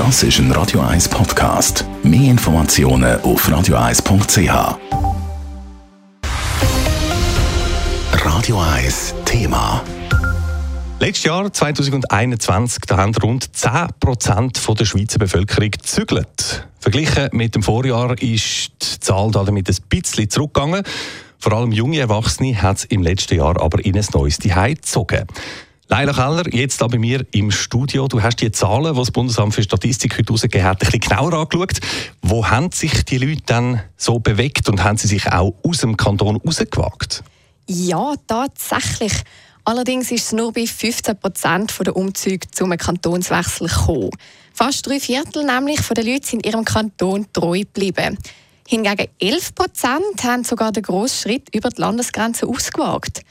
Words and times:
Das 0.00 0.22
ist 0.22 0.38
ein 0.38 0.50
Radio 0.52 0.80
1 0.80 1.10
Podcast. 1.10 1.84
Mehr 2.02 2.30
Informationen 2.30 3.20
auf 3.20 3.46
radio1.ch. 3.46 4.78
Radio 8.24 8.60
1 8.62 9.14
Thema. 9.26 9.84
Letztes 11.00 11.24
Jahr, 11.24 11.52
2021, 11.52 12.84
da 12.86 12.96
haben 12.96 13.14
rund 13.16 13.44
10% 13.44 14.74
der 14.74 14.84
Schweizer 14.86 15.18
Bevölkerung 15.18 15.70
gezügelt. 15.70 16.66
Verglichen 16.78 17.28
mit 17.32 17.54
dem 17.54 17.62
Vorjahr 17.62 18.12
ist 18.22 18.70
die 18.80 19.00
Zahl 19.00 19.30
damit 19.32 19.68
ein 19.68 19.76
bisschen 19.90 20.30
zurückgegangen. 20.30 20.82
Vor 21.38 21.52
allem 21.52 21.72
junge 21.72 21.98
Erwachsene 21.98 22.62
hat 22.62 22.78
es 22.78 22.84
im 22.86 23.02
letzten 23.02 23.36
Jahr 23.36 23.60
aber 23.60 23.84
in 23.84 23.98
ein 23.98 24.06
neues 24.14 24.38
Zuhause 24.38 24.74
gezogen. 24.76 25.26
Leila 25.90 26.12
Keller, 26.12 26.44
jetzt 26.54 26.80
da 26.80 26.86
bei 26.86 26.98
mir 26.98 27.26
im 27.32 27.50
Studio. 27.50 28.06
Du 28.06 28.22
hast 28.22 28.36
die 28.36 28.52
Zahlen, 28.52 28.94
die 28.94 28.98
das 29.00 29.10
Bundesamt 29.10 29.56
für 29.56 29.64
Statistik 29.64 30.16
heute 30.16 30.26
herausgegeben 30.28 30.64
hat, 30.64 30.80
ein 30.80 30.86
bisschen 30.86 31.00
genauer 31.00 31.32
angeschaut. 31.32 31.80
Wo 32.22 32.46
haben 32.46 32.70
sich 32.70 33.04
die 33.06 33.18
Leute 33.18 33.42
dann 33.46 33.82
so 33.96 34.20
bewegt 34.20 34.68
und 34.68 34.84
haben 34.84 34.98
sie 34.98 35.08
sich 35.08 35.26
auch 35.26 35.52
aus 35.64 35.78
dem 35.78 35.96
Kanton 35.96 36.36
rausgewagt? 36.36 37.24
Ja, 37.66 38.14
tatsächlich. 38.28 39.14
Allerdings 39.64 40.12
ist 40.12 40.26
es 40.26 40.32
nur 40.32 40.52
bei 40.52 40.64
15 40.64 41.18
Prozent 41.18 41.74
der 41.84 41.96
Umzüge 41.96 42.48
zum 42.52 42.70
Kantonswechsel 42.70 43.66
gekommen. 43.66 44.10
Fast 44.54 44.86
drei 44.86 45.00
Viertel 45.00 45.44
nämlich 45.44 45.80
von 45.80 45.96
den 45.96 46.06
Leuten 46.06 46.24
sind 46.24 46.46
ihrem 46.46 46.64
Kanton 46.64 47.26
treu 47.32 47.58
geblieben. 47.58 48.16
Hingegen 48.68 49.08
11 49.18 49.56
Prozent 49.56 50.22
haben 50.22 50.44
sogar 50.44 50.70
den 50.70 50.84
grossen 50.84 51.22
Schritt 51.22 51.52
über 51.52 51.70
die 51.70 51.80
Landesgrenze 51.80 52.46
ausgewagt. 52.46 53.22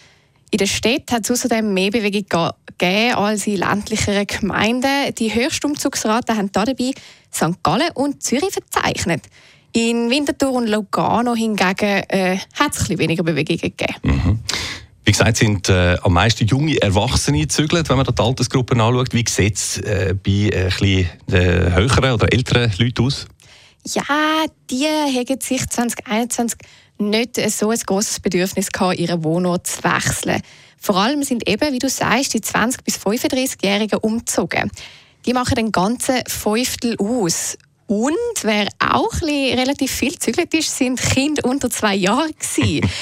In 0.51 0.57
der 0.57 0.65
Stadt 0.65 1.11
hat 1.11 1.23
es 1.23 1.31
außerdem 1.31 1.73
mehr 1.73 1.91
Bewegung 1.91 2.25
gegeben 2.65 3.15
als 3.15 3.45
in 3.45 3.57
ländlicheren 3.57 4.25
Gemeinden. 4.25 5.13
Die 5.15 5.33
höchste 5.33 5.67
Umzugsrate 5.67 6.35
haben 6.35 6.51
dabei 6.51 6.91
St. 7.31 7.61
Gallen 7.61 7.91
und 7.93 8.23
Zürich 8.23 8.51
verzeichnet. 8.51 9.25
In 9.73 10.09
Winterthur 10.09 10.53
und 10.53 10.67
Lugano 10.67 11.35
hingegen 11.35 12.03
äh, 12.09 12.37
hat 12.59 12.75
es 12.75 12.89
weniger 12.89 13.23
Bewegungen 13.23 13.59
gegeben. 13.59 13.95
Mhm. 14.01 14.39
Wie 15.05 15.11
gesagt, 15.11 15.37
sind 15.37 15.69
äh, 15.69 15.97
am 16.01 16.13
meisten 16.13 16.45
junge 16.45 16.81
Erwachsene 16.81 17.41
gezügelt, 17.41 17.89
wenn 17.89 17.97
man 17.97 18.05
die 18.05 18.21
Altersgruppen 18.21 18.81
anschaut. 18.81 19.13
Wie 19.13 19.25
sieht 19.27 19.55
es 19.55 19.77
äh, 19.77 20.15
bei 20.15 20.49
äh, 20.49 21.05
den 21.27 21.75
höheren 21.75 22.11
oder 22.11 22.33
älteren 22.33 22.71
Leuten 22.77 23.05
aus? 23.05 23.27
Ja, 23.85 24.45
die 24.69 24.85
haben 24.85 25.41
sich 25.41 25.67
2021 25.67 26.59
nicht 26.97 27.35
so 27.51 27.69
ein 27.69 27.79
großes 27.79 28.19
Bedürfnis 28.19 28.71
gehabt, 28.71 28.99
ihren 28.99 29.23
Wohnort 29.23 29.67
zu 29.67 29.83
wechseln. 29.83 30.41
Vor 30.77 30.97
allem 30.97 31.23
sind 31.23 31.47
eben, 31.47 31.73
wie 31.73 31.79
du 31.79 31.89
sagst, 31.89 32.33
die 32.33 32.41
20- 32.41 32.83
bis 32.83 32.97
35-Jährigen 32.97 33.99
umgezogen. 33.99 34.71
Die 35.25 35.33
machen 35.33 35.55
den 35.55 35.71
ganzen 35.71 36.23
Fünftel 36.27 36.95
aus. 36.99 37.57
Und 37.87 38.15
wer 38.43 38.67
auch 38.79 39.21
relativ 39.21 39.91
viel 39.91 40.11
gezügelt 40.11 40.53
ist, 40.53 40.77
sind 40.77 41.01
Kinder 41.01 41.43
unter 41.45 41.69
zwei 41.69 41.95
Jahren 41.95 42.33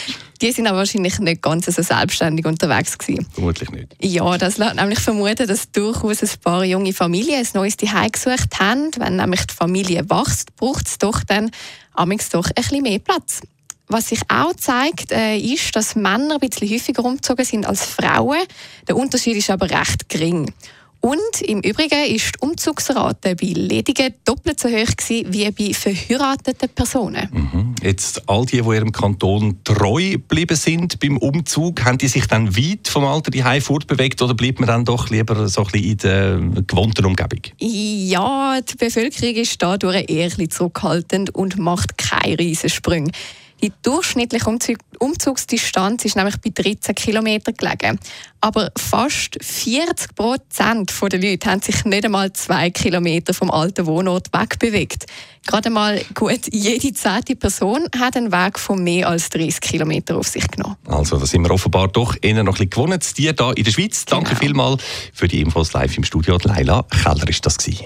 Die 0.41 0.51
sind 0.51 0.67
aber 0.67 0.79
wahrscheinlich 0.79 1.19
nicht 1.19 1.41
ganz 1.41 1.65
so 1.65 1.81
selbstständig 1.81 2.45
unterwegs 2.45 2.97
gewesen. 2.97 3.27
Vermutlich 3.33 3.71
nicht. 3.71 3.95
Ja, 4.01 4.37
das 4.37 4.57
lässt 4.57 4.75
nämlich 4.75 4.99
vermuten, 4.99 5.47
dass 5.47 5.71
durchaus 5.71 6.21
ein 6.21 6.29
paar 6.43 6.63
junge 6.63 6.93
Familien 6.93 7.45
ein 7.45 7.47
neues 7.53 7.77
Zuhause 7.77 8.09
gesucht 8.09 8.59
haben. 8.59 8.91
Wenn 8.97 9.15
nämlich 9.15 9.45
die 9.47 9.53
Familie 9.53 10.09
wächst, 10.09 10.55
braucht 10.55 10.87
es 10.87 10.97
doch 10.97 11.23
dann 11.23 11.51
amigs 11.93 12.29
doch 12.29 12.45
ein 12.47 12.53
bisschen 12.55 12.83
mehr 12.83 12.99
Platz. 12.99 13.41
Was 13.89 14.09
sich 14.09 14.19
auch 14.27 14.53
zeigt, 14.53 15.13
äh, 15.13 15.37
ist, 15.37 15.73
dass 15.75 15.95
Männer 15.95 16.35
ein 16.35 16.39
bisschen 16.41 16.69
häufiger 16.69 17.05
umgezogen 17.05 17.45
sind 17.45 17.65
als 17.65 17.85
Frauen. 17.85 18.39
Der 18.87 18.97
Unterschied 18.97 19.37
ist 19.37 19.49
aber 19.49 19.69
recht 19.69 20.09
gering. 20.09 20.53
Und 21.07 21.41
im 21.41 21.61
Übrigen 21.61 22.13
ist 22.13 22.35
die 22.35 22.39
Umzugsrate 22.45 23.37
bei 23.37 23.53
Ledigen 23.55 24.13
doppelt 24.25 24.59
so 24.59 24.67
hoch 24.67 24.93
gewesen 24.97 25.31
wie 25.31 25.49
bei 25.51 25.73
verheirateten 25.73 26.67
Personen. 26.67 27.29
Mhm. 27.31 27.75
Jetzt 27.81 28.27
all 28.27 28.45
die, 28.45 28.61
die 28.61 28.67
ihrem 28.67 28.91
Kanton 28.91 29.59
treu 29.63 30.11
geblieben 30.11 30.57
sind 30.57 30.99
beim 30.99 31.15
Umzug, 31.15 31.85
haben 31.85 31.97
die 31.97 32.09
sich 32.09 32.27
dann 32.27 32.57
weit 32.57 32.89
vom 32.89 33.05
Alter 33.05 33.31
die 33.31 33.61
fortbewegt 33.61 34.21
oder 34.21 34.33
bleibt 34.33 34.59
man 34.59 34.67
dann 34.67 34.83
doch 34.83 35.09
lieber 35.09 35.47
so 35.47 35.61
ein 35.61 35.71
bisschen 35.71 35.91
in 35.91 35.97
der 35.97 36.63
gewohnten 36.67 37.05
Umgebung? 37.05 37.39
Ja, 37.59 38.59
die 38.59 38.75
Bevölkerung 38.75 39.35
ist 39.35 39.63
dadurch 39.63 40.09
eher 40.09 40.29
ein 40.37 40.49
zurückhaltend 40.49 41.33
und 41.33 41.57
macht 41.57 41.97
keine 41.97 42.37
Riesensprünge. 42.37 43.11
Die 43.61 43.71
durchschnittliche 43.81 44.47
Umzug 44.49 44.77
Umzugsdistanz 44.99 46.05
ist 46.05 46.15
nämlich 46.15 46.37
bei 46.37 46.49
13 46.49 46.95
Kilometern 46.95 47.53
gelegen. 47.55 47.99
Aber 48.41 48.71
fast 48.77 49.37
40 49.41 50.15
Prozent 50.15 50.91
der 51.01 51.19
Leute 51.19 51.49
haben 51.49 51.61
sich 51.61 51.85
nicht 51.85 52.05
einmal 52.05 52.33
zwei 52.33 52.69
Kilometer 52.69 53.33
vom 53.33 53.51
alten 53.51 53.85
Wohnort 53.85 54.27
wegbewegt. 54.33 55.05
Gerade 55.45 55.69
mal 55.69 56.01
gut 56.13 56.41
jede 56.51 56.93
zehnte 56.93 57.35
Person 57.35 57.87
hat 57.97 58.17
einen 58.17 58.31
Weg 58.31 58.59
von 58.59 58.83
mehr 58.83 59.07
als 59.07 59.29
30 59.29 59.61
Kilometern 59.61 60.17
auf 60.17 60.27
sich 60.27 60.47
genommen. 60.47 60.75
Also, 60.87 61.17
da 61.17 61.25
sind 61.25 61.43
wir 61.43 61.51
offenbar 61.51 61.87
doch 61.87 62.15
eher 62.21 62.43
noch 62.43 62.59
ein 62.59 62.67
bisschen 62.67 62.69
gewonnen. 62.69 62.99
Die 63.17 63.21
hier 63.21 63.53
in 63.55 63.63
der 63.63 63.71
Schweiz. 63.71 64.05
Genau. 64.05 64.21
Danke 64.21 64.35
vielmals 64.35 64.83
für 65.13 65.27
die 65.27 65.41
Infos 65.41 65.73
live 65.73 65.95
im 65.97 66.03
Studio. 66.03 66.37
Leila 66.43 66.83
Keller 66.83 67.27
ist 67.27 67.45
das 67.45 67.57
gewesen. 67.57 67.85